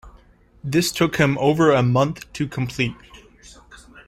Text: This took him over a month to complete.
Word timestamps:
This 0.63 0.91
took 0.91 1.17
him 1.17 1.37
over 1.37 1.71
a 1.71 1.83
month 1.83 2.25
to 2.33 2.47
complete. 2.47 2.95